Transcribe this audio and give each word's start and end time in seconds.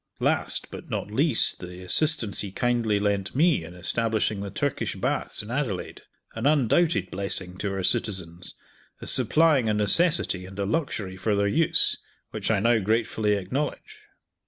Last, 0.19 0.71
but 0.71 0.89
not 0.89 1.11
least, 1.11 1.59
the 1.59 1.81
assistance 1.83 2.41
he 2.41 2.51
kindly 2.51 2.99
lent 2.99 3.35
me 3.35 3.63
in 3.63 3.75
establishing 3.75 4.41
the 4.41 4.49
Turkish 4.49 4.95
Baths 4.95 5.43
in 5.43 5.51
Adelaide 5.51 6.01
an 6.33 6.47
undoubted 6.47 7.11
blessing 7.11 7.55
to 7.59 7.69
our 7.73 7.83
citizens, 7.83 8.55
as 8.99 9.11
supplying 9.11 9.69
a 9.69 9.75
necessity 9.75 10.47
and 10.47 10.57
a 10.57 10.65
luxury 10.65 11.17
for 11.17 11.35
their 11.35 11.45
use 11.47 11.97
which 12.31 12.49
I 12.49 12.59
now 12.59 12.79
gratefully 12.79 13.33
acknowledge. 13.35 13.99